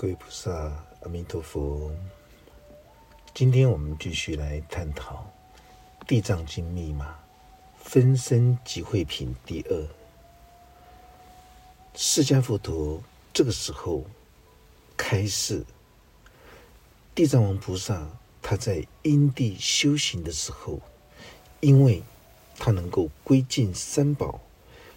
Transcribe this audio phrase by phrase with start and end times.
[0.00, 0.52] 各位菩萨，
[1.02, 1.90] 阿弥陀佛。
[3.34, 5.28] 今天我们继续来探讨
[6.06, 7.18] 《地藏经》密码
[7.82, 9.88] 分身集会品第二。
[11.96, 13.02] 释迦佛陀
[13.34, 14.04] 这个时候
[14.96, 15.64] 开示，
[17.12, 18.08] 地藏王菩萨
[18.40, 20.80] 他在因地修行的时候，
[21.58, 22.04] 因为
[22.56, 24.40] 他能够归尽三宝，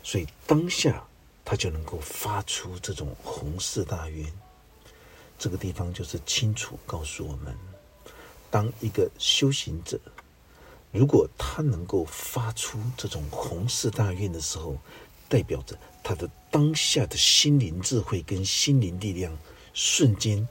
[0.03, 1.03] 所以当下
[1.43, 4.31] 他就能够发出这种弘誓大愿。
[5.41, 7.57] 这个地方就是清楚告诉我们：
[8.51, 9.99] 当一个修行者，
[10.91, 14.77] 如果他能够发出这种弘誓大愿的时候，
[15.27, 19.35] 代表着他的当下的心灵智慧跟心灵力量
[19.73, 20.47] 瞬间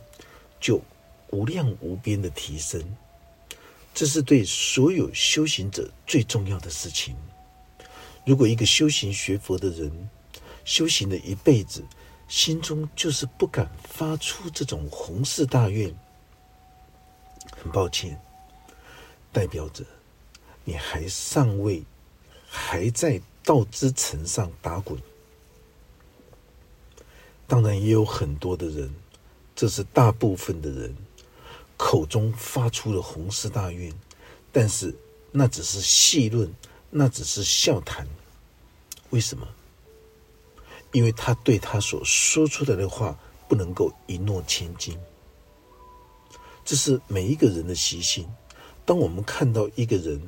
[0.59, 0.83] 就
[1.29, 2.83] 无量无边的提升。
[3.95, 7.15] 这是对所有修行者最重要的事情。
[8.27, 10.11] 如果一个修行学佛的人，
[10.65, 11.85] 修行了一辈子，
[12.31, 15.93] 心中就是不敢发出这种宏誓大愿，
[17.61, 18.19] 很抱歉，
[19.33, 19.85] 代表着
[20.65, 21.83] 你还尚未
[22.49, 24.97] 还在道之层上打滚。
[27.49, 28.95] 当然也有很多的人，
[29.57, 30.97] 这是大部分的人
[31.77, 33.93] 口中发出了宏誓大愿，
[34.53, 34.95] 但是
[35.33, 36.55] 那只是戏论，
[36.91, 38.07] 那只是笑谈。
[39.11, 39.49] 为什么？
[40.93, 43.17] 因为他对他所说出来的话
[43.49, 44.99] 不能够一诺千金，
[46.65, 48.27] 这是每一个人的习性。
[48.85, 50.21] 当我们看到一个人，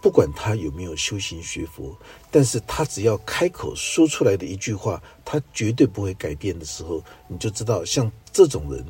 [0.00, 1.96] 不管他有没有修行学佛，
[2.30, 8.84] 但是他只要开口说出来的一句话，他绝对不会改变的时候，你就知道，像这种人，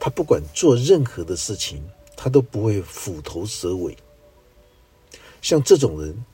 [0.00, 1.82] 他不管做任何的事情，
[2.16, 3.96] 他都不会虎头蛇尾。
[5.40, 6.24] 像这种人。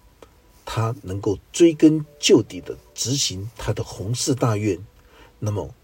[0.70, 4.78] 他能够追根究底的执行他的宏誓大愿，
[5.38, 5.75] 那么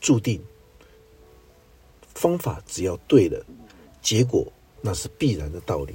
[0.00, 0.42] 注定
[2.14, 3.44] 方法只要对了，
[4.00, 5.94] 结果那是必然的道理。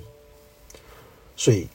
[1.35, 1.67] 所以，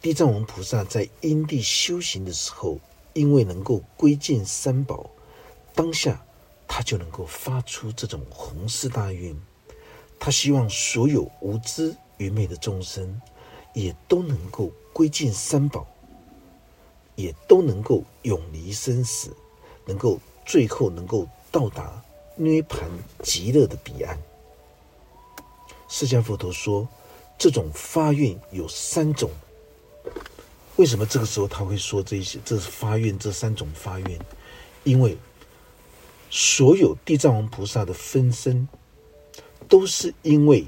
[0.00, 2.80] 地藏王菩萨在因地修行的时候，
[3.12, 5.10] 因为能够归尽三宝，
[5.74, 6.24] 当下
[6.66, 9.38] 他就能够发出这种宏誓大愿，
[10.18, 13.20] 他希望所有无知愚昧的众生。
[13.74, 15.86] 也都能够归尽三宝，
[17.14, 19.36] 也都能够永离生死，
[19.84, 22.02] 能够最后能够到达
[22.36, 22.88] 涅盘
[23.22, 24.18] 极乐的彼岸。
[25.88, 26.86] 释迦佛陀说，
[27.38, 29.30] 这种发愿有三种。
[30.76, 32.38] 为什么这个时候他会说这些？
[32.44, 34.18] 这是发愿这三种发愿，
[34.84, 35.16] 因为
[36.30, 38.68] 所有地藏王菩萨的分身，
[39.68, 40.66] 都是因为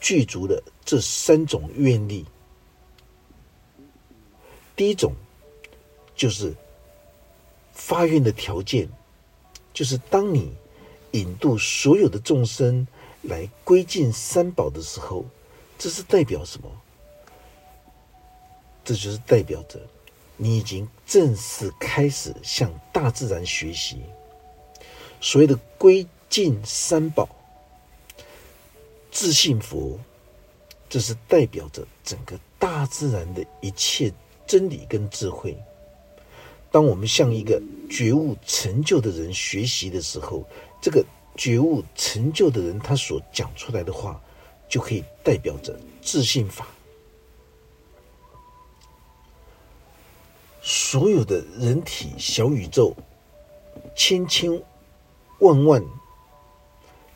[0.00, 0.62] 具足了。
[0.86, 2.24] 这三种愿力，
[4.76, 5.12] 第一种
[6.14, 6.54] 就是
[7.72, 8.88] 发愿的条件，
[9.74, 10.54] 就是当你
[11.10, 12.86] 引渡所有的众生
[13.22, 15.24] 来归尽三宝的时候，
[15.76, 16.70] 这是代表什么？
[18.84, 19.80] 这就是代表着
[20.36, 24.00] 你已经正式开始向大自然学习。
[25.20, 27.28] 所谓的归尽三宝，
[29.10, 29.98] 自信佛。
[30.88, 34.12] 这是代表着整个大自然的一切
[34.46, 35.56] 真理跟智慧。
[36.70, 40.44] 当我们向一个觉悟成就的人学习的时候，
[40.80, 41.04] 这个
[41.36, 44.20] 觉悟成就的人他所讲出来的话，
[44.68, 46.66] 就可以代表着自信法。
[50.62, 52.94] 所有的人体小宇宙，
[53.94, 54.62] 千千
[55.38, 55.84] 万万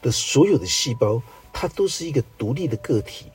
[0.00, 1.20] 的所有的细胞，
[1.52, 3.29] 它都是一个独立的个体。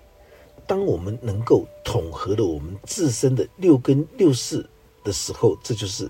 [0.67, 4.67] 当我们能够统合了我们自身的六根六识
[5.03, 6.09] 的时候，这就是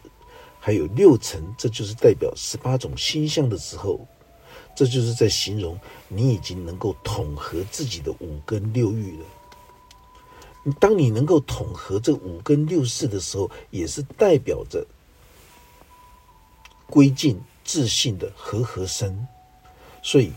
[0.59, 3.99] 还有六尘，这就是代表十八种心相的时候，
[4.75, 5.77] 这就是在形容
[6.07, 9.25] 你已经能够统合自己的五根六欲了。
[10.79, 14.87] 当你能够统合这五根六识的时候，也是代表着
[16.87, 19.27] 归尽自信的和合身。
[20.01, 20.31] 所以，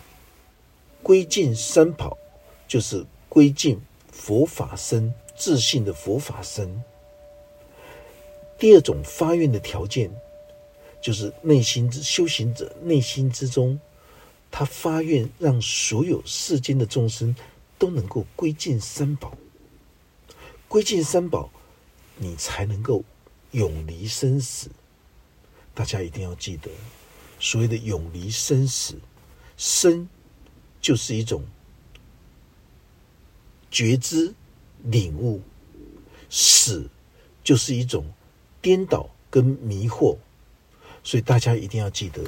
[1.03, 2.19] 归尽三跑
[2.67, 3.81] 就是归尽。
[4.19, 6.82] 佛法身自信的佛法身。
[8.59, 10.11] 第二种发愿的条件，
[11.00, 13.79] 就是内心之修行者内心之中，
[14.50, 17.35] 他发愿让所有世间的众生
[17.79, 19.38] 都能够归尽三宝。
[20.67, 21.50] 归尽三宝，
[22.17, 23.05] 你才能够
[23.53, 24.69] 永离生死。
[25.73, 26.69] 大家一定要记得，
[27.38, 28.97] 所谓的永离生死，
[29.56, 30.09] 生
[30.81, 31.43] 就是一种。
[33.70, 34.35] 觉知、
[34.82, 35.41] 领悟、
[36.31, 36.88] 死，
[37.44, 38.05] 就是一种
[38.61, 40.17] 颠倒跟迷惑，
[41.03, 42.23] 所以大家一定要记得，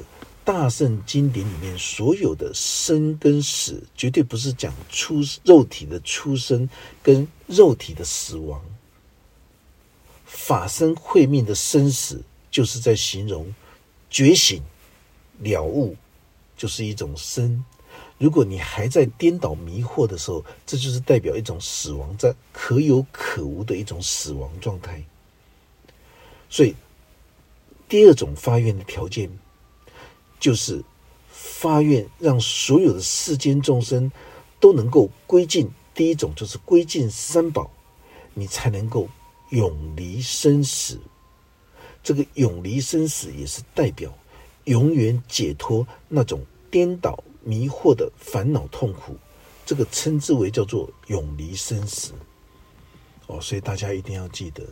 [0.45, 6.69] 大圣经典里面所有的生跟死，绝对不是讲出肉体的出生
[7.03, 8.63] 跟肉体的死亡。
[10.27, 13.53] 法身慧命的生死，就是在形容
[14.09, 14.63] 觉醒
[15.41, 15.97] 了悟，
[16.57, 17.65] 就是一种生。
[18.21, 25.03] 如果你还在颠倒迷惑的时候，这就是代表一种死亡，在可有可无的一种死亡状态。
[26.51, 26.75] 所以，
[27.89, 29.31] 第二种发愿的条件，
[30.39, 30.85] 就是
[31.31, 34.13] 发愿让所有的世间众生
[34.61, 35.71] 都能够归尽。
[35.95, 37.71] 第一种就是归尽三宝，
[38.35, 39.09] 你才能够
[39.49, 41.01] 永离生死。
[42.03, 44.13] 这个永离生死，也是代表
[44.65, 47.25] 永远解脱那种颠倒。
[47.43, 49.17] 迷惑的烦恼痛苦，
[49.65, 52.13] 这个称之为叫做永离生死。
[53.27, 54.63] 哦，所以大家一定要记得，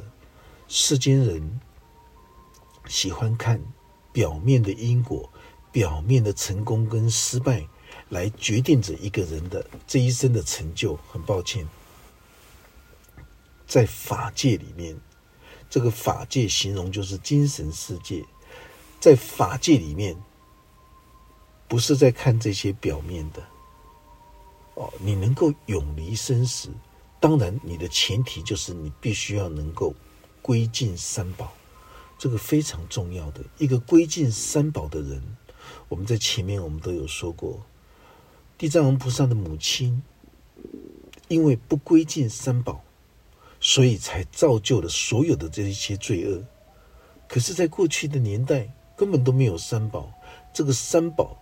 [0.67, 1.61] 世间人
[2.87, 3.63] 喜欢看
[4.13, 5.31] 表面的因果、
[5.71, 7.67] 表面的成功跟失败，
[8.09, 10.99] 来决定着一个人的这一生的成就。
[11.11, 11.67] 很抱歉，
[13.67, 14.97] 在法界里面，
[15.71, 18.25] 这个法界形容就是精神世界，
[19.01, 20.17] 在法界里面。
[21.69, 23.43] 不是在看这些表面的
[24.75, 26.71] 哦，你能够永离生死，
[27.21, 29.95] 当然你的前提就是你必须要能够
[30.41, 31.53] 归尽三宝，
[32.17, 35.23] 这个非常重要的一个归尽三宝的人。
[35.89, 37.61] 我们在前面我们都有说过，
[38.57, 40.03] 地藏王菩萨的母亲
[41.29, 42.83] 因为不归尽三宝，
[43.61, 46.45] 所以才造就了所有的这一些罪恶。
[47.29, 50.11] 可是，在过去的年代根本都没有三宝，
[50.55, 51.37] 这个三宝。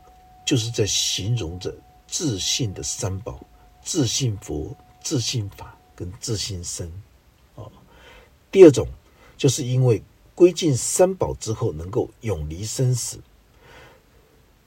[0.46, 1.74] 就是在形容着
[2.06, 3.40] 自信的三宝：
[3.82, 6.86] 自信佛、自信法跟自信身。
[7.56, 7.66] 啊，
[8.50, 8.86] 第二种
[9.36, 10.02] 就是因为
[10.36, 13.18] 归尽三宝之后能够永离生死。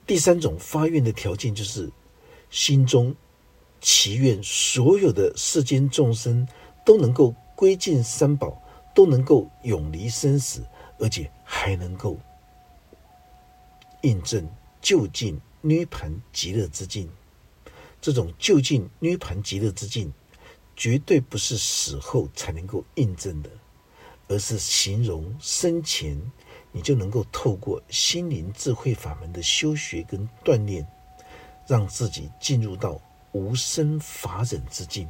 [0.06, 1.90] 第三种发愿的条件就是
[2.50, 3.14] 心中
[3.80, 6.46] 祈愿所有的世间众生
[6.84, 8.60] 都能够归尽三宝，
[8.94, 10.62] 都能够永离生死，
[10.98, 12.18] 而且还能够
[14.02, 14.46] 印证
[14.82, 15.40] 就近。
[15.62, 17.10] 涅盘极乐之境，
[18.00, 20.12] 这种就近涅盘极乐之境，
[20.74, 23.50] 绝对不是死后才能够印证的，
[24.28, 26.18] 而是形容生前
[26.72, 30.86] 你就能够透过心灵智慧法门的修学跟锻炼，
[31.66, 32.98] 让自己进入到
[33.32, 35.06] 无生法忍之境。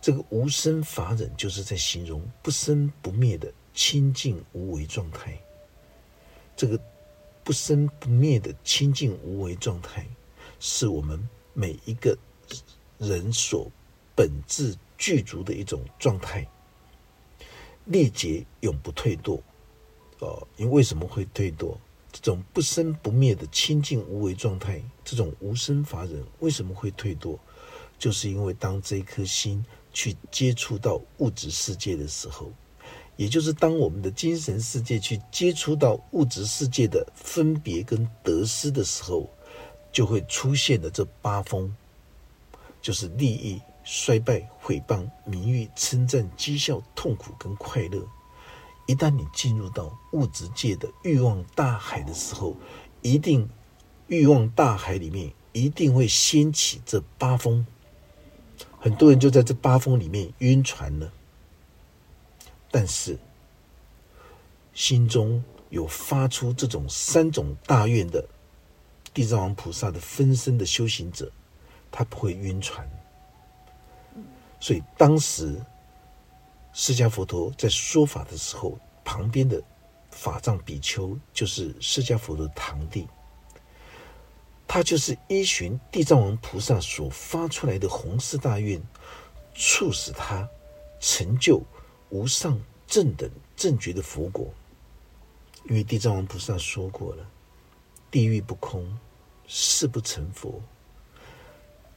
[0.00, 5.38] 这个无生法忍，就是在形容不生不灭的清净无为状态。
[6.56, 6.80] 这个。
[7.46, 10.04] 不生不灭的清净无为状态，
[10.58, 12.18] 是我们每一个
[12.98, 13.70] 人所
[14.16, 16.44] 本质具足的一种状态。
[17.84, 19.40] 历劫永不退堕，
[20.18, 21.76] 哦，因为为什么会退堕？
[22.10, 27.38] 这种不生不灭的清净无为状态，这种无生法忍为什么会退堕？
[27.96, 32.50] 就是因为当这一颗心去接触到物质世界的时候。
[33.16, 39.28] 也就是当我们的精神世界去接触到物质世界的分别跟得失的时候，
[39.90, 41.74] 就会出现的这八风，
[42.82, 48.06] 就是利益、衰败、毁谤、名誉、称赞、讥笑、痛苦跟快乐。
[48.86, 52.54] 一旦你进入到物质界的欲望大海的时候，
[53.00, 53.48] 一定
[54.08, 57.66] 欲望大海里面一定会掀起这八风，
[58.78, 61.10] 很多人就在这八风里面晕船了。
[62.78, 63.18] 但是，
[64.74, 68.22] 心中有发出这种三种大愿的
[69.14, 71.32] 地藏王菩萨的分身的修行者，
[71.90, 72.86] 他不会晕船。
[74.60, 75.58] 所以当时
[76.74, 79.62] 释迦佛陀在说法的时候，旁边的
[80.10, 83.08] 法藏比丘就是释迦佛的堂弟，
[84.68, 88.78] 他就是依循地藏王菩萨所发出来的弘誓大愿，
[89.54, 90.46] 促使他
[91.00, 91.62] 成就。
[92.10, 94.52] 无上正等正觉的佛果，
[95.64, 97.28] 因为地藏王菩萨说过了
[98.10, 98.98] ：“地狱不空，
[99.46, 100.62] 誓不成佛。”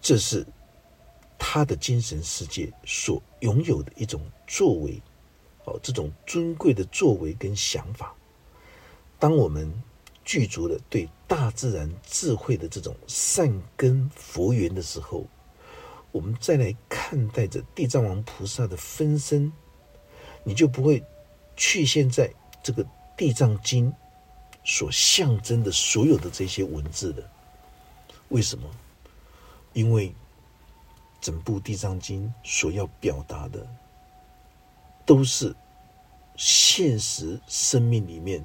[0.02, 0.46] 这是
[1.38, 5.02] 他的精神世界所拥有的一种作为，
[5.66, 8.16] 哦，这种尊贵的作为跟想法。
[9.20, 9.72] 当我们
[10.24, 15.28] 具足了对大自然智慧的这种善根佛缘的时候，
[16.12, 19.52] 我们再来看待着地藏王菩萨的分身。
[20.44, 21.04] 你就不会
[21.56, 22.32] 去现在
[22.64, 22.84] 这个
[23.18, 23.92] 《地藏经》
[24.64, 27.30] 所象征的所有的这些文字的，
[28.30, 28.70] 为什么？
[29.74, 30.14] 因为
[31.22, 33.68] 整部《地藏经》所要表达的，
[35.06, 35.56] 都是
[36.36, 38.44] 现实生命里面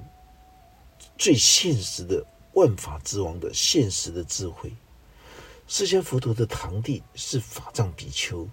[1.17, 2.25] 最现实的
[2.55, 4.73] 万法之王的现实的智慧。
[5.67, 8.47] 释迦佛陀的堂弟是法藏比丘，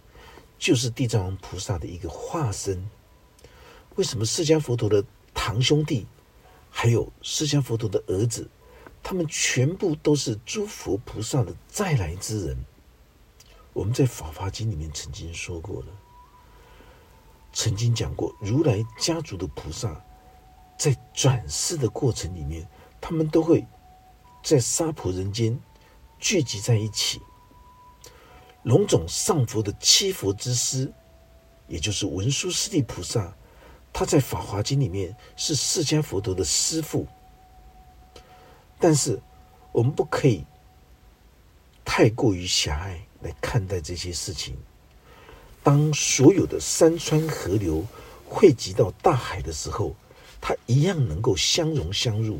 [0.57, 2.89] 就是地藏王菩萨的一个化身。
[3.95, 6.07] 为什么释迦佛陀的堂兄弟，
[6.69, 8.49] 还有释迦佛陀的儿子，
[9.03, 12.57] 他们全部都是诸佛菩萨的再来之人？
[13.73, 15.87] 我们在《法华经》里面曾经说过了，
[17.51, 20.01] 曾经讲过，如来家族的菩萨
[20.77, 22.67] 在转世的过程里面，
[23.01, 23.65] 他们都会
[24.41, 25.59] 在娑婆人间
[26.17, 27.21] 聚集在一起。
[28.63, 30.91] 龙种上佛的七佛之师，
[31.67, 33.35] 也就是文殊师利菩萨。
[33.93, 37.05] 他在《法华经》里面是释迦佛陀的师父，
[38.79, 39.19] 但是
[39.71, 40.43] 我们不可以
[41.83, 44.57] 太过于狭隘来看待这些事情。
[45.61, 47.85] 当所有的山川河流
[48.27, 49.93] 汇集到大海的时候，
[50.39, 52.39] 它一样能够相融相入，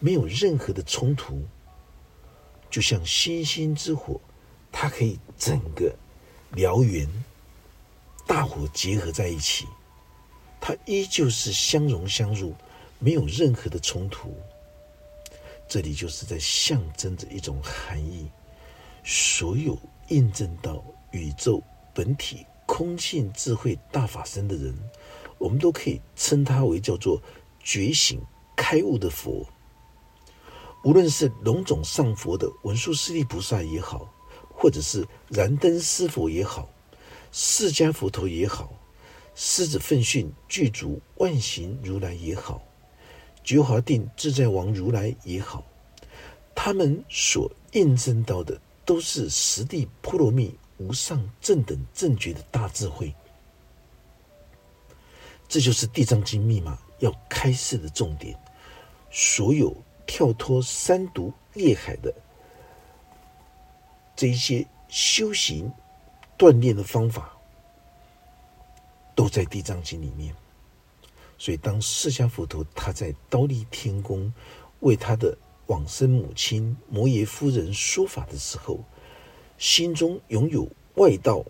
[0.00, 1.40] 没有任何的冲突。
[2.68, 4.20] 就像星星之火，
[4.70, 5.94] 它可以整个
[6.52, 7.08] 燎原，
[8.26, 9.66] 大火结合在一起。
[10.68, 12.54] 它依旧是相融相入，
[12.98, 14.34] 没有任何的冲突。
[15.66, 18.26] 这里就是在象征着一种含义：
[19.02, 21.62] 所有印证到宇宙
[21.94, 24.78] 本体空性智慧大法身的人，
[25.38, 27.22] 我们都可以称他为叫做
[27.64, 28.20] 觉醒
[28.54, 29.48] 开悟的佛。
[30.84, 34.12] 无论是龙种上佛的文殊师利菩萨也好，
[34.50, 36.68] 或者是燃灯师佛也好，
[37.32, 38.70] 释迦佛陀也好。
[39.40, 42.60] 狮子奋训具足万行如来也好，
[43.44, 45.64] 觉华定自在王如来也好，
[46.56, 53.14] 他们所印证到的都是十地波罗蜜无上正等正觉的大智慧。
[55.46, 58.36] 这就是地藏经密码要开示的重点。
[59.08, 59.72] 所有
[60.04, 62.12] 跳脱三毒业海的
[64.16, 65.72] 这一些修行
[66.36, 67.37] 锻炼的方法。
[69.18, 70.32] 都在地藏经里面，
[71.36, 74.32] 所以当释迦佛陀他在刀立天宫
[74.78, 78.84] 为他的往生母亲摩耶夫人说法的时候，
[79.58, 81.44] 心中拥有外道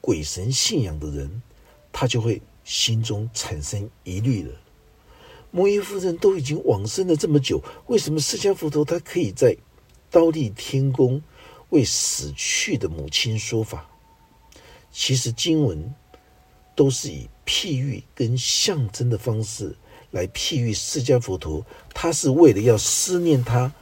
[0.00, 1.42] 鬼神信仰的人，
[1.92, 4.52] 他就会心中产生疑虑了。
[5.52, 9.56] 摩耶夫人都已经往生了这么久，为什么释迦佛陀他可以在
[10.10, 11.22] 刀立天宫
[11.68, 13.88] 为死去的母亲说法？
[14.90, 15.94] 其实经文。
[16.74, 19.76] 都是以譬喻跟象征的方式
[20.10, 21.64] 来譬喻释迦佛陀，
[21.94, 23.72] 他是为了要思念他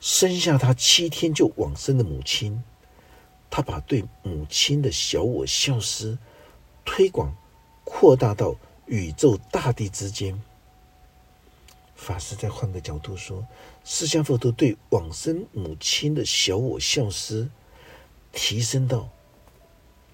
[0.00, 2.62] 生下他七天就往生的母亲，
[3.50, 6.18] 他把对母亲的小我消失
[6.84, 7.34] 推广
[7.84, 8.54] 扩大到
[8.86, 10.40] 宇宙大地之间。
[11.94, 13.46] 法师再换个角度说，
[13.84, 17.48] 释迦佛陀对往生母亲的小我消失
[18.32, 19.08] 提升到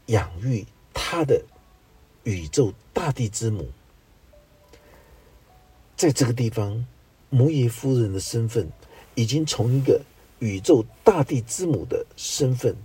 [0.06, 1.42] 养育他的。
[2.24, 3.68] 宇宙大地之母，
[5.96, 6.86] 在这个地方，
[7.30, 8.70] 摩耶夫人的身份
[9.14, 10.02] 已经从一个
[10.38, 12.76] 宇宙大地之母的身份，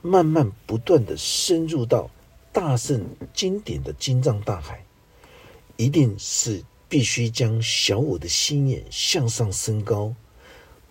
[0.00, 2.08] 慢慢不断的深入到
[2.52, 4.84] 大圣经典的经藏大海，
[5.76, 10.14] 一定是必须将小我的心眼向上升高，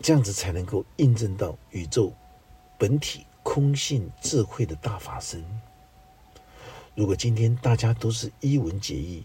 [0.01, 2.13] 这样子才能够印证到宇宙
[2.77, 5.43] 本体空性智慧的大法身。
[6.97, 9.23] 如果今天大家都是一文解义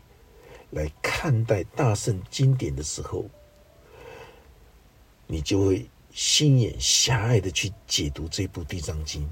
[0.73, 3.25] 来看待大圣经典的时候，
[5.27, 9.23] 你就会心眼狭隘的去解读这部《地藏经》，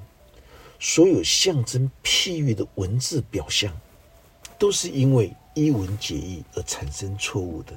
[0.78, 3.78] 所有象征譬喻的文字表象，
[4.58, 7.74] 都是因为一文解义而产生错误的。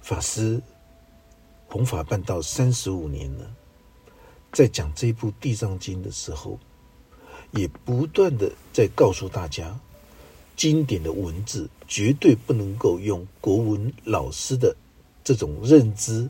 [0.00, 0.58] 法师
[1.66, 3.54] 弘法办道三十五年了，
[4.54, 6.58] 在讲这部《地藏经》的时候。
[7.50, 9.78] 也不断的在告诉大家，
[10.56, 14.76] 经典的文字绝对不能够用国文老师的
[15.24, 16.28] 这种认知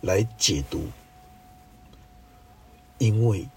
[0.00, 0.84] 来解读，
[2.98, 3.48] 因为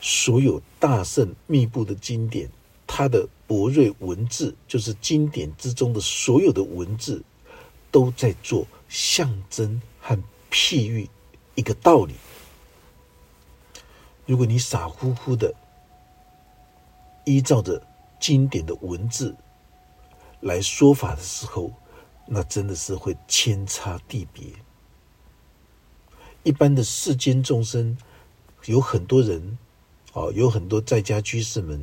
[0.00, 2.50] 所有大圣密布的经典，
[2.86, 7.22] 它的博瑞文字就是经典之中的所有的文字，
[7.90, 10.18] 都在做象征和
[10.50, 11.08] 譬喻
[11.54, 12.14] 一个道理。
[14.26, 15.54] 如果你傻乎乎的，
[17.24, 17.82] 依照着
[18.20, 19.34] 经典的文字
[20.40, 21.72] 来说法的时候，
[22.26, 24.44] 那真的是会天差地别。
[26.42, 27.96] 一般的世间众生，
[28.66, 29.58] 有很多人，
[30.12, 31.82] 啊，有很多在家居士们，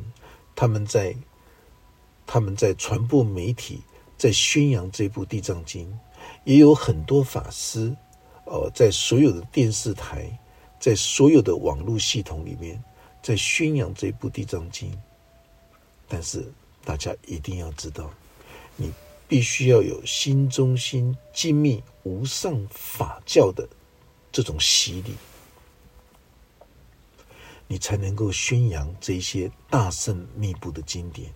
[0.54, 1.16] 他们在
[2.24, 3.82] 他们在传播媒体，
[4.16, 5.86] 在宣扬这部《地藏经》，
[6.44, 7.96] 也有很多法师，
[8.44, 10.38] 呃，在所有的电视台，
[10.78, 12.80] 在所有的网络系统里面，
[13.20, 14.90] 在宣扬这部《地藏经》。
[16.14, 16.46] 但是
[16.84, 18.12] 大家一定要知道，
[18.76, 18.92] 你
[19.26, 23.66] 必须要有心中心精密无上法教的
[24.30, 25.14] 这种洗礼，
[27.66, 31.32] 你才能够宣扬这些大圣密布的经典。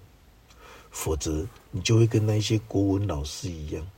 [0.90, 3.90] 否则，你就会跟那些国文老师一样，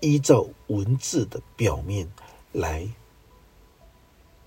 [0.00, 2.10] 依照文字的表面
[2.50, 2.88] 来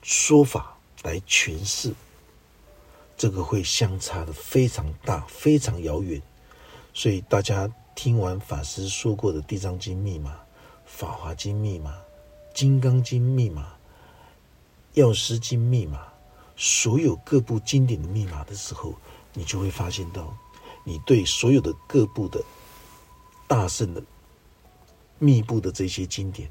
[0.01, 1.93] 说法来诠释。
[3.19, 6.21] 这个会相差的非常大，非常遥远，
[6.93, 10.31] 所以大家听完法师说过的《地藏经》密码、
[10.85, 11.91] 《法华经》密码、
[12.53, 13.63] 《金刚经》密码、
[14.93, 16.07] 《药师经》密码，
[16.55, 18.95] 所有各部经典的密码的时候，
[19.33, 20.33] 你就会发现到，
[20.85, 22.41] 你对所有的各部的
[23.49, 24.01] 大圣的
[25.17, 26.49] 密布的这些经典，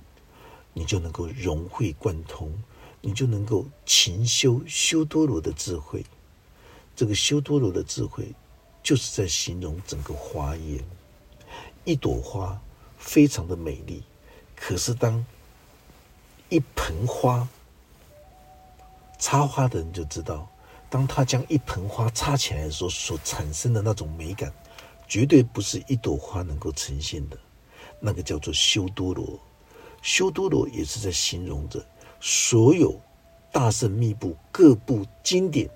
[0.75, 2.53] 你就能够融会贯通，
[3.01, 6.05] 你就能够勤修修多罗的智慧。
[6.99, 8.35] 这个修多罗的智慧，
[8.83, 10.83] 就是在形容整个花园。
[11.85, 12.61] 一朵花
[12.99, 14.02] 非常的美丽，
[14.57, 15.25] 可是当
[16.49, 17.49] 一盆花
[19.17, 20.50] 插花的人就知道，
[20.90, 24.52] 当他将一盆花插起来的时候，所产生的那种美感，
[25.07, 27.38] 绝对不是一朵花能够呈现的。
[28.00, 29.38] 那个叫做修多罗，
[30.02, 31.81] 修多罗也是在形容着
[32.21, 33.00] 所有
[33.52, 35.71] 大圣密布各部经典。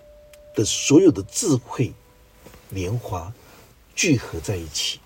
[0.54, 1.92] 的所有的智慧
[2.70, 3.32] 莲花
[3.94, 5.00] 聚合在一起，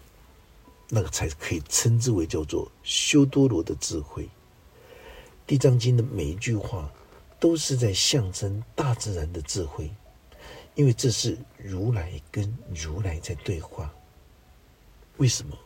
[0.88, 4.24] 那个才可以称之为叫做修多罗的智慧。
[5.46, 6.90] 《地藏经》的每一句话
[7.38, 9.90] 都是在象征大自然的智慧，
[10.74, 13.92] 因为这是如来跟如来在对话。
[15.18, 15.56] 为什么？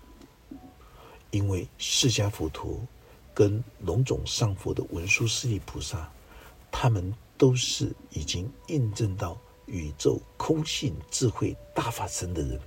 [1.31, 2.81] 因为释迦佛陀
[3.33, 6.11] 跟龙种上佛的文殊师利菩萨，
[6.71, 9.40] 他们都是已经印证到。
[9.70, 12.61] 宇宙空性智慧大法身的人，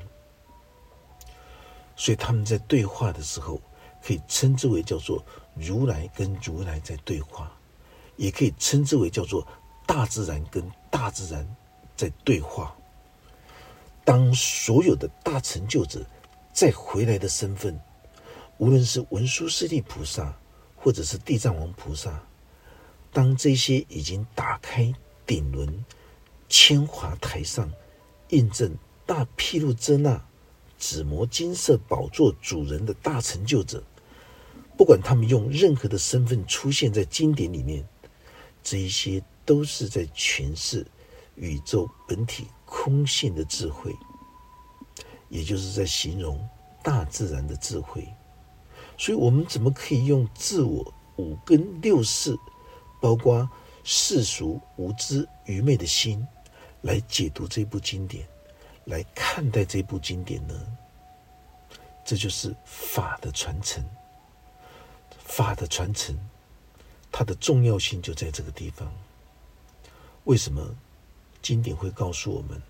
[1.95, 3.61] 所以他们在对话的时候，
[4.01, 7.51] 可以称之为叫做如来跟如来在对话，
[8.15, 9.45] 也可以称之为叫做
[9.85, 11.45] 大自然跟大自然
[11.95, 12.73] 在对话。
[14.05, 16.05] 当所有的大成就者
[16.53, 17.77] 再回来的身份，
[18.57, 20.33] 无论是文殊师利菩萨，
[20.75, 22.21] 或者是地藏王菩萨，
[23.11, 24.93] 当这些已经打开
[25.25, 25.85] 顶轮。
[26.55, 27.67] 千华台上
[28.29, 30.23] 印证大毗卢遮那
[30.77, 33.83] 紫磨金色宝座主人的大成就者，
[34.77, 37.83] 不管他们用任何的身份出现在经典里面，
[38.61, 40.85] 这一些都是在诠释
[41.33, 43.91] 宇宙本体空性的智慧，
[45.29, 46.47] 也就是在形容
[46.83, 48.07] 大自然的智慧。
[48.95, 52.37] 所以，我们怎么可以用自我五根六识，
[53.01, 53.49] 包括
[53.83, 56.23] 世俗无知愚昧的心？
[56.83, 58.25] 来解读这部经典，
[58.85, 60.53] 来看待这部经典呢？
[62.05, 63.83] 这就是法的传承。
[65.17, 66.15] 法的传承，
[67.11, 68.91] 它的重要性就在这个地方。
[70.25, 70.61] 为什么
[71.41, 72.61] 经典会告诉我们，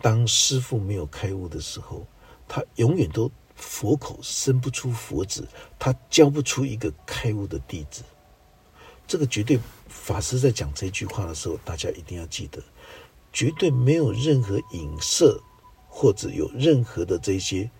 [0.00, 2.06] 当师父没有开悟的时候，
[2.46, 8.02] 他永远都佛口生不出佛子，他教不出一个开悟的弟子。
[9.08, 12.62] 这个绝对，法师在讲这句话的时候，大家一定要记得。
[13.36, 15.38] 绝对没有任何影射，
[15.90, 17.70] 或者有任何的这些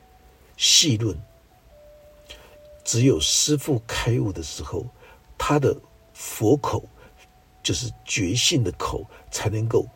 [0.59, 1.19] 戏论。
[2.85, 4.85] 只有师父开悟的时候，
[5.38, 5.75] 他的
[6.12, 6.87] 佛口
[7.62, 9.87] 就是觉性的口，才能够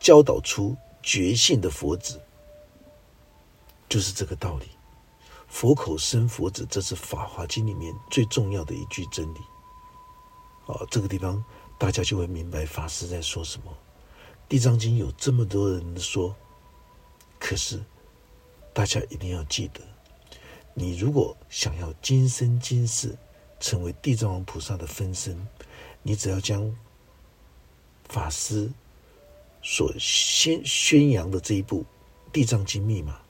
[0.00, 2.18] 教导出觉性的佛子。
[3.90, 4.70] 就是这个道理。
[5.48, 9.38] 佛口生佛子，这是《法华经》里面最重要的一句真理。
[10.66, 11.44] 啊，这个地方
[11.76, 13.70] 大家就会明白法师在说什么。
[14.54, 16.32] 地藏经有这么多人说，
[17.40, 17.82] 可是
[18.72, 19.80] 大家一定要记得，
[20.74, 23.18] 你如果想要今生今世
[23.58, 25.44] 成为地藏王菩萨的分身，
[26.04, 26.72] 你只要将
[28.04, 28.70] 法师
[29.60, 31.84] 所宣宣扬的这一部
[32.32, 33.20] 地藏经密码，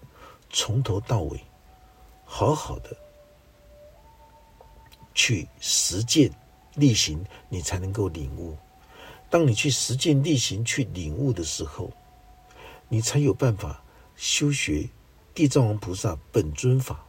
[0.51, 1.41] 从头到尾
[2.27, 2.95] 好好的
[5.15, 6.31] 去实践
[6.75, 8.55] 力行，你才能够领悟。
[9.35, 11.93] 当你去实践力行、去领悟的时候，
[12.89, 13.83] 你才有办法
[14.15, 14.89] 修学
[15.35, 17.05] 地藏王菩萨本尊法，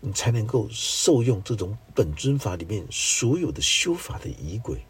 [0.00, 4.82] 你才能够受用这种本尊法里面所有的修法的仪轨。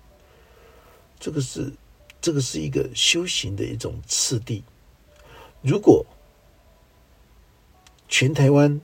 [1.19, 1.73] 这个是，
[2.21, 4.63] 这个是一个修行的一种次第。
[5.63, 6.07] 如果
[8.09, 8.81] 全台湾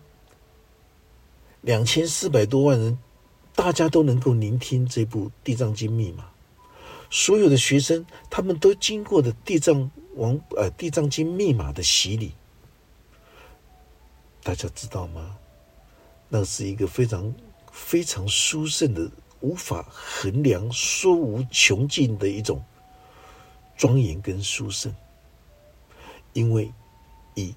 [1.61, 2.99] 两千四百多万人
[3.55, 6.33] 大家都能够聆听这部《地藏经》密码。
[7.11, 12.33] 所有的学生，他们都经过的地藏王呃《地藏经》密码的洗礼。
[14.43, 15.37] 大家知道吗？
[16.29, 17.35] 那是一个非常
[17.73, 22.63] 非常殊胜的、无法衡量、说无穷尽的一种
[23.77, 24.95] 庄严跟殊胜。
[26.35, 26.71] 因为
[27.35, 27.55] 以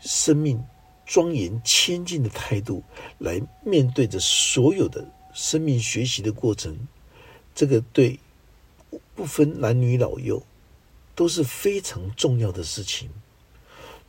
[0.00, 0.62] 生命
[1.04, 2.82] 庄严谦敬的态度
[3.18, 6.88] 来面对着所有的生命学习的过程，
[7.54, 8.18] 这个对
[9.16, 10.42] 不分男女老幼
[11.14, 13.08] 都是非常重要的事情。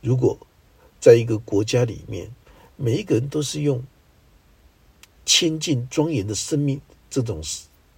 [0.02, 0.38] 如果
[1.00, 2.30] 在一个国家里面，
[2.76, 3.82] 每一个人都是用
[5.24, 7.42] 谦敬庄严的生命这种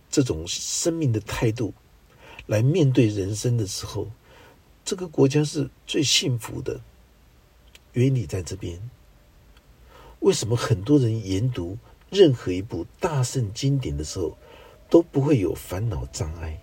[0.09, 1.75] 这种生命的态度
[2.47, 4.09] 来面对人生的时候，
[4.85, 6.81] 这个国家是最幸福的。
[7.93, 8.81] 原理在这边。
[10.21, 11.77] 为什么很多人研读
[12.09, 14.39] 任何一部大圣经典的时候
[14.89, 16.63] 都不会有烦恼障碍？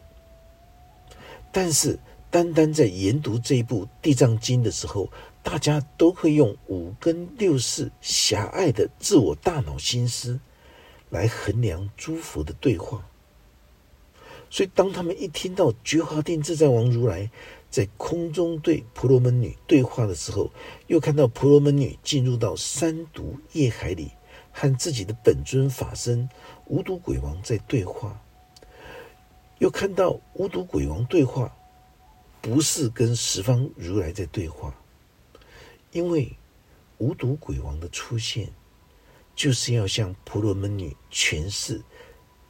[1.52, 1.98] 但是，
[2.30, 5.10] 单单在研读这一部《地藏经》的时候，
[5.42, 10.40] 大家都会用五根六识狭隘的自我大脑心思
[11.10, 13.08] 来衡量诸佛的对话。
[14.50, 17.30] 所以，当他们一听到觉华定自在王如来
[17.70, 20.52] 在空中对婆罗门女对话的时候，
[20.88, 24.12] 又看到婆罗门女进入到三毒业海里，
[24.52, 26.30] 和自己的本尊法身
[26.66, 28.22] 无毒鬼王在对话。
[29.60, 31.52] 又看到无毒鬼王对话，
[32.42, 34.74] 不是跟十方如来在对话，
[35.92, 36.32] 因为
[37.00, 38.52] 无毒鬼王的出现，
[39.36, 41.82] 就是要向婆罗门女诠释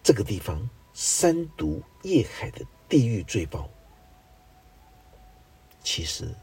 [0.03, 3.69] 这个地方三毒业海的地狱罪报。
[5.81, 6.35] 其实，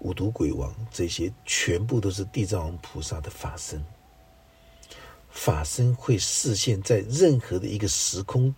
[0.00, 3.84] 无毒鬼王这些全部都是地藏王菩萨的法身，
[5.30, 8.52] 法身会视现在任何的一个时空。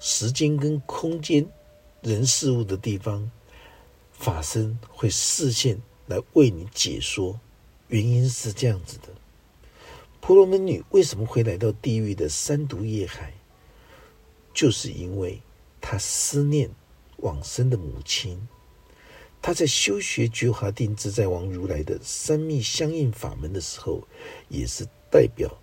[0.00, 1.46] 时间跟空间、
[2.00, 3.30] 人事物的地方，
[4.10, 7.38] 法身会视线来为你解说。
[7.88, 9.08] 原因是这样子的：
[10.20, 13.34] 婆罗门女为什么会来到地狱的三毒业海？
[14.54, 15.40] 就是因为
[15.80, 16.70] 她思念
[17.18, 18.48] 往生的母亲。
[19.42, 24.06] 她在修学觉华定自在王如来的三密相应法门的时候，
[24.48, 25.58] 也是代表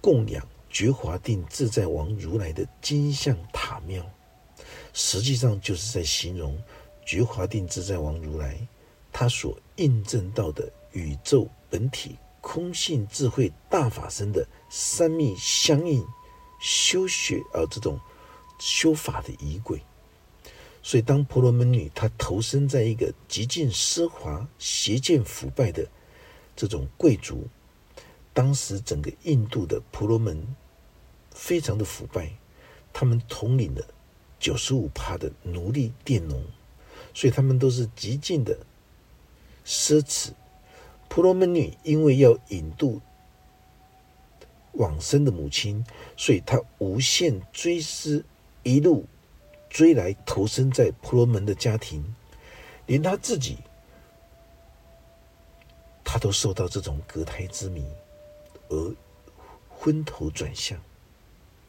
[0.00, 0.44] 供养。
[0.70, 4.04] 觉华定自在王如来的金像塔庙，
[4.92, 6.56] 实际上就是在形容
[7.04, 8.58] 觉华定自在王如来
[9.12, 16.04] 他所印证到的宇宙本体空性智慧大法身的三密相应
[16.60, 17.98] 修学而这种
[18.58, 19.82] 修法的仪轨。
[20.82, 25.86] 所以，当婆罗门女她投身在一个极尽奢华、邪见腐败的
[26.56, 27.46] 这种贵族。
[28.38, 30.46] 当时整个印度的婆罗门
[31.32, 32.30] 非常的腐败，
[32.92, 33.84] 他们统领了
[34.38, 36.44] 九十五趴的奴隶佃农，
[37.12, 38.56] 所以他们都是极尽的
[39.66, 40.30] 奢侈。
[41.08, 43.00] 婆罗门女因为要引渡
[44.74, 45.84] 往生的母亲，
[46.16, 48.24] 所以她无限追思，
[48.62, 49.04] 一路
[49.68, 52.14] 追来投身在婆罗门的家庭，
[52.86, 53.58] 连她自己，
[56.04, 57.84] 她都受到这种隔胎之谜。
[58.68, 58.94] 而
[59.68, 60.78] 昏头转向，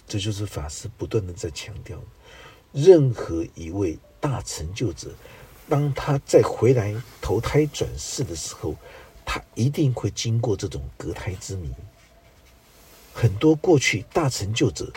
[0.07, 1.99] 这就是法师不断的在强调：
[2.73, 5.12] 任何一位大成就者，
[5.67, 8.75] 当他再回来投胎转世的时候，
[9.25, 11.69] 他一定会经过这种隔胎之谜。
[13.13, 14.91] 很多过去大成就者，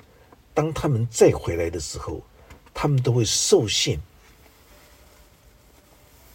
[0.55, 2.23] 当他们再回来的时候，
[2.73, 4.01] 他们都会受限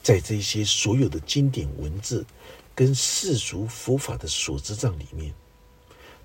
[0.04, 2.26] 在这些所有的经典文字
[2.76, 5.34] 跟世俗佛法的所知障里面。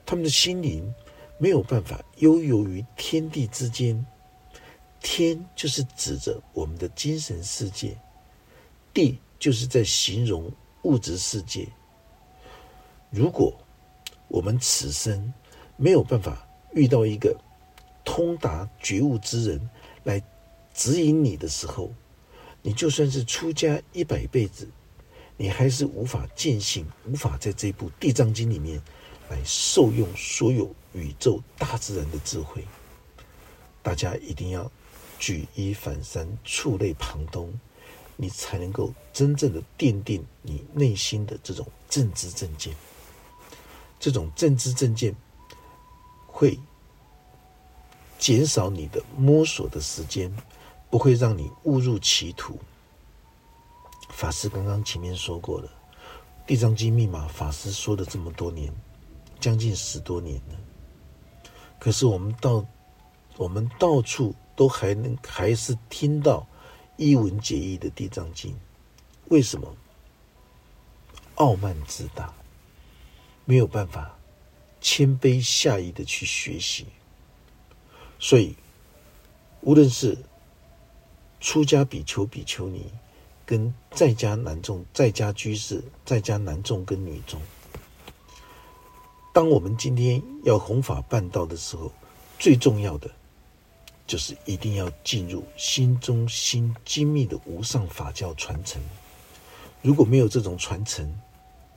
[0.04, 0.92] 他们的心灵
[1.38, 4.04] 没有办法悠游于天地之间，
[5.00, 7.96] 天就是指着我们的精神世界，
[8.92, 10.50] 地就是在形容
[10.82, 11.66] 物质世界。
[13.10, 13.52] 如果
[14.28, 15.32] 我们此生
[15.76, 17.36] 没有办法遇到一个
[18.04, 19.70] 通达觉悟之人
[20.04, 20.22] 来
[20.72, 21.92] 指引你的时候，
[22.62, 24.68] 你就算是出家一百辈子，
[25.36, 28.80] 你还是无法见性，无法在这部《地藏经》里面。
[29.32, 32.62] 来受用所有宇宙大自然的智慧，
[33.82, 34.70] 大家一定要
[35.18, 37.50] 举一反三、触类旁通，
[38.14, 42.74] 你才能够真正的奠定你内心的这种正知正见。
[43.98, 45.14] 这种正知正见
[46.26, 46.58] 会
[48.18, 50.30] 减少你的摸索的时间，
[50.90, 52.58] 不会让你误入歧途。
[54.10, 55.68] 法师刚刚前面说过了，
[56.46, 58.70] 《地藏经》密码，法师说了这么多年。
[59.42, 60.56] 将近十多年了，
[61.80, 62.64] 可是我们到
[63.36, 66.46] 我们到处都还能还是听到
[66.96, 68.52] 一文解义的《地藏经》，
[69.30, 69.76] 为什么？
[71.34, 72.32] 傲慢自大，
[73.44, 74.16] 没有办法
[74.80, 76.86] 谦卑下意的去学习，
[78.20, 78.54] 所以
[79.62, 80.16] 无论是
[81.40, 82.92] 出家比丘、比丘尼，
[83.44, 87.40] 跟在家男众、在家居士、在家男众跟女众，
[89.32, 91.90] 当我们今天要弘法办道的时候，
[92.38, 93.10] 最重要的
[94.06, 98.82] 就是一定要进入心中心精密的无上法教传承。
[99.80, 101.18] 如果没有这种传承，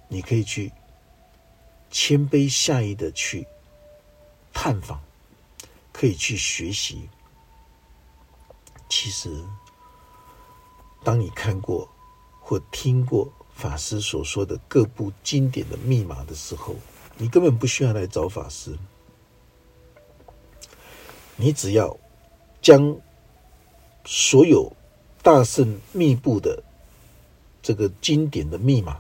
[0.10, 0.72] 你可以去
[1.90, 3.48] 谦卑下意的去
[4.54, 5.00] 探访，
[5.94, 7.08] 可以去学习。
[8.90, 9.30] 其实，
[11.04, 11.90] 当你看过
[12.42, 16.76] 或听过法师所说的各部经典的密码的时候，
[17.18, 18.78] 你根本不需要来找法师，
[21.38, 21.98] 你只要
[22.62, 22.98] 将
[24.06, 24.72] 所有
[25.24, 26.62] 大圣密布的
[27.62, 29.00] 这个经典的密码，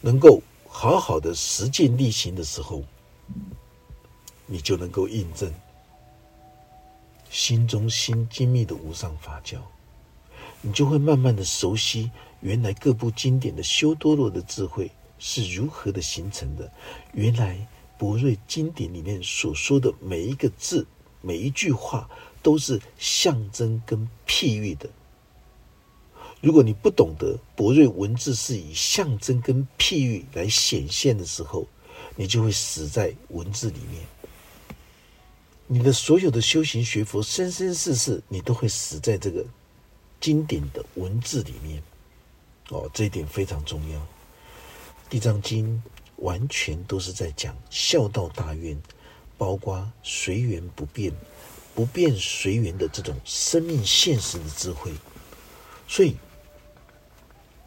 [0.00, 2.82] 能够好好的实践力行的时候，
[4.46, 5.52] 你就能够印证
[7.30, 9.58] 心中心精密的无上法教，
[10.60, 14.90] 你就会慢慢的熟悉原来各部经典的修多罗的智慧
[15.24, 16.68] 是如何的形成的。
[17.12, 17.64] 原来
[17.96, 20.84] 博瑞经典里面所说的每一个字、
[21.20, 22.10] 每一句话，
[22.42, 24.90] 都是象征跟譬喻的。
[26.40, 31.68] 如果你不懂得博瑞文字是以象征跟譬喻来显现的时候，
[32.16, 34.04] 你就会死在文字里面。
[35.68, 39.46] 你的所有的修行学佛，生生世世，你都会死在这个
[40.20, 41.80] 经典的文字里面。
[42.70, 43.98] 哦，这一点非常重要。
[45.12, 45.66] 《地藏经》
[46.24, 48.74] 完全都是在讲孝道大愿，
[49.36, 51.12] 包括随缘不变、
[51.74, 54.90] 不变随缘的这种生命现实的智慧，
[55.86, 56.16] 所以。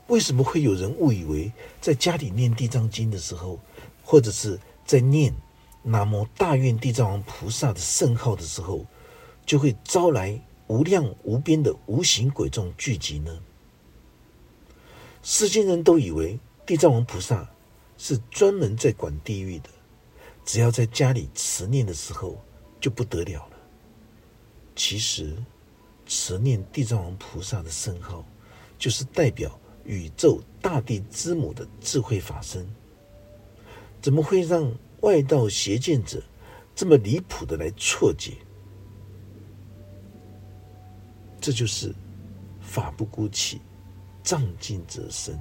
[0.07, 3.59] 为什么会有人误以为在家里念地藏经的时候，
[4.03, 5.31] 或者是在念
[5.83, 8.87] 南无大愿地藏王菩萨的圣号的时候，
[9.45, 13.39] 就会招来无量无边的无形鬼众聚集呢？
[15.21, 17.49] 世间人都以为地藏王菩萨
[17.97, 19.69] 是专门在管地狱的，
[20.43, 22.41] 只要在家里持念的时候
[22.79, 23.57] 就不得了了。
[24.75, 25.35] 其实，
[26.05, 28.25] 持念地藏王菩萨的圣号，
[28.77, 29.59] 就是代表。
[29.87, 32.67] 宇宙大地之母的智慧法身，
[34.01, 36.23] 怎么会让外道邪见者
[36.73, 38.33] 这么离谱的来错解？
[41.39, 41.93] 这就是
[42.59, 43.61] 法不孤起，
[44.23, 45.39] 藏尽则生。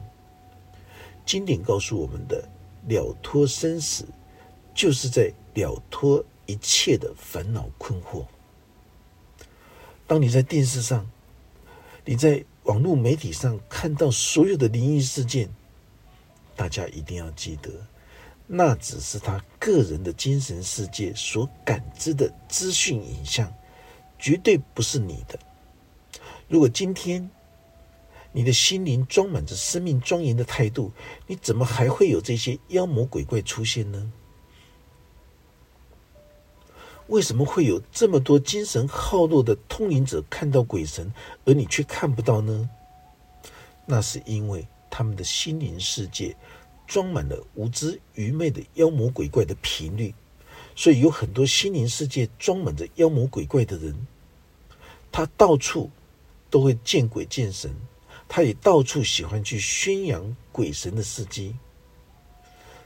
[1.24, 2.48] 经典告诉我们的
[2.88, 4.06] 了脱生死，
[4.74, 8.24] 就是在了脱一切的烦恼困惑。
[10.06, 11.10] 当你在电视上，
[12.04, 12.44] 你在。
[12.64, 15.50] 网络媒体上看到所有的灵异事件，
[16.56, 17.70] 大家一定要记得，
[18.46, 23.52] 那只是他个人的精神世界所感知的资讯影像，
[24.18, 25.38] 绝对不是你的。
[26.48, 27.28] 如果今天
[28.36, 30.90] 你的心灵装满着生命庄严的态度，
[31.28, 34.12] 你怎么还会有这些妖魔鬼怪出现呢？
[37.06, 41.12] 为什么会有这么多精神好弱的通灵者看到鬼神，
[41.44, 42.68] 而你却看不到呢？
[43.86, 46.34] 那是因为他们的心灵世界
[46.88, 50.12] 装满了无知愚昧的妖魔鬼怪的频率，
[50.74, 54.08] 所以有很多心灵世界装满着妖魔鬼怪的人，
[55.12, 55.88] 他到处
[56.50, 57.70] 都会见鬼见神，
[58.28, 61.56] 他也到处喜欢去宣扬鬼神的事迹。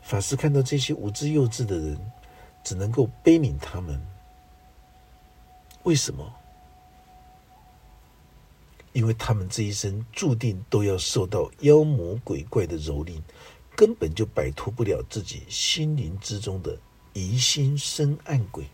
[0.02, 2.12] 法师看到这些无知幼稚的人。
[2.64, 3.98] 只能够悲悯他们，
[5.84, 6.34] 为什么？
[8.92, 13.22] 因为他们这一生注定都要受到妖魔鬼怪的蹂躏，
[13.74, 16.78] 根本就摆脱不了自己心灵之中的
[17.14, 18.66] 疑心生暗鬼。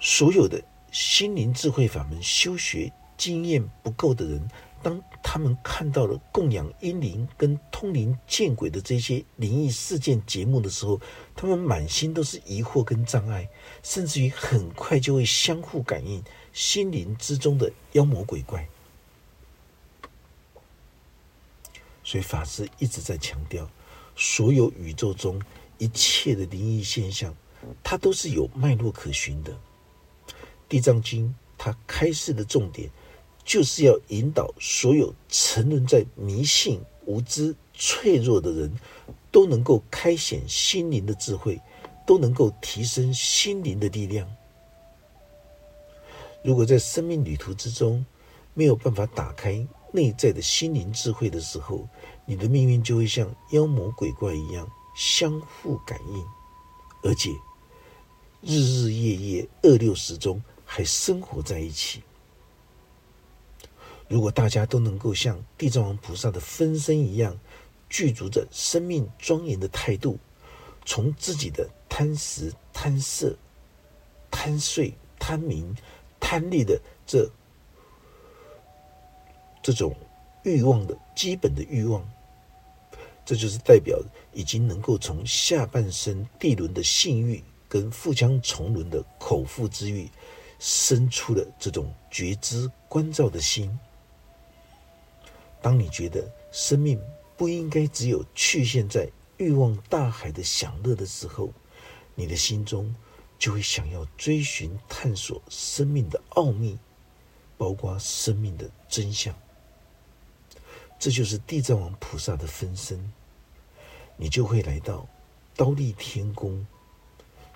[0.00, 0.64] 所有的
[0.94, 4.48] 心灵智慧法门修学经验不够的人。
[4.80, 11.00] 当他们看到了供养阴灵跟通灵见鬼的这些灵异事件节目的时候，
[11.34, 13.48] 他们满心都是疑惑跟障碍，
[13.82, 18.68] 甚至于很快就会相互感应心灵之中的妖魔鬼怪。
[22.04, 23.68] 所以法师一直在强调，
[24.14, 25.42] 所有宇宙中
[25.78, 27.34] 一切的灵异现象，
[27.82, 29.58] 它都是有脉络可循的。
[30.68, 32.90] 地藏经它开示的重点。
[33.46, 38.74] 就是要引导所有沉沦在迷信、无知、脆弱的人
[39.30, 41.60] 都能够开显心灵的智慧，
[42.06, 44.26] 都能够提升心灵的力量。
[46.42, 48.06] 如果在生命旅途之中
[48.54, 51.86] 没有办法打开内在的心灵智慧的时候，
[52.24, 56.24] 你的命运就会像妖魔鬼怪一样相互感应，
[57.02, 57.28] 而且
[58.40, 60.42] 日日夜夜二六时中
[60.76, 62.02] 还生活在一起。
[64.08, 67.38] 如果大家都能够像地藏王菩萨的分身一样，
[67.88, 70.18] 具足着生命庄严的态度，
[70.84, 73.36] 从自己的贪食、贪色、
[74.32, 75.72] 贪睡、贪名、
[76.18, 77.30] 贪利的这
[79.62, 79.94] 这种
[80.42, 82.04] 欲望的基本的欲望，
[83.24, 83.96] 这就是代表
[84.32, 90.10] 已经能够从下半生地轮的性欲跟腹腔重轮的口腹之欲，
[90.66, 93.78] 生出了这种觉知关照的心。
[95.60, 96.98] 当你觉得生命
[97.36, 101.52] 不应该只有去现在欲望大海的享乐的时候，
[102.14, 102.94] 你的心中
[103.38, 106.78] 就会想要追寻、探索生命的奥秘，
[107.58, 109.34] 包括生命的真相。
[110.98, 113.12] 这就是地藏王菩萨的分身，
[114.16, 115.06] 你就会来到
[115.54, 116.66] 刀立天宫，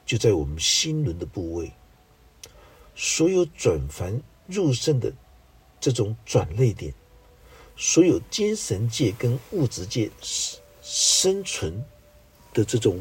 [0.05, 1.73] 就在我们心轮的部位，
[3.01, 5.13] 所有转凡入圣的
[5.81, 6.93] 这种转类点。
[7.77, 11.85] 所有精神界跟物质界生生存
[12.53, 13.01] 的这种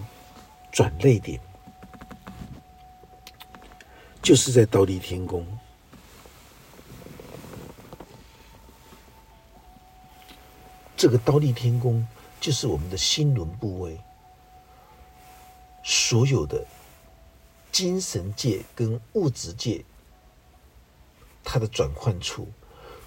[0.71, 1.41] 转类点，
[4.21, 5.43] 就是在倒立天宫。
[10.95, 12.07] 这个倒立天宫
[12.39, 13.99] 就是我们的心轮部位，
[15.81, 16.63] 所有的
[17.77, 19.85] 精神界跟物质界，
[21.43, 22.47] 它的转换处，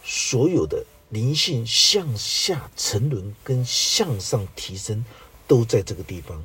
[0.04, 0.87] 所有的。
[1.09, 5.04] 灵性向下沉沦跟向上提升，
[5.48, 6.40] 都在这个地方。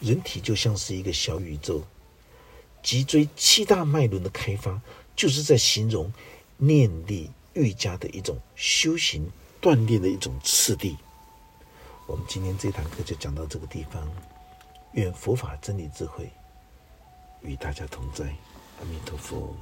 [0.00, 1.82] 人体就像是一个小宇宙，
[2.82, 4.82] 脊椎七大脉轮的开发，
[5.16, 6.12] 就是在形容
[6.58, 9.26] 念力愈加的一种修行
[9.62, 10.98] 锻炼的一种次第。
[12.06, 14.06] 我们今天这堂课就讲到这个地方，
[14.92, 16.30] 愿佛法真理智慧
[17.42, 19.54] 与大家同在，阿弥陀佛。